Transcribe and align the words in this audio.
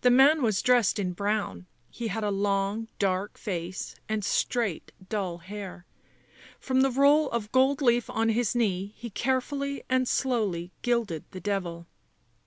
The 0.00 0.08
man 0.08 0.40
was 0.40 0.62
dressed 0.62 0.98
in 0.98 1.12
brown; 1.12 1.66
he 1.90 2.08
had 2.08 2.24
a 2.24 2.30
long 2.30 2.88
dark 2.98 3.36
face 3.36 3.94
and 4.08 4.24
straight 4.24 4.92
dull 5.10 5.36
hair; 5.44 5.84
from 6.58 6.80
the 6.80 6.90
roll 6.90 7.28
of 7.28 7.52
gold 7.52 7.82
leaf 7.82 8.08
on 8.08 8.30
his 8.30 8.54
knee 8.54 8.94
he 8.96 9.10
carefully 9.10 9.82
and 9.90 10.08
slowly 10.08 10.72
gilded 10.80 11.24
the 11.32 11.40
devil. 11.40 11.86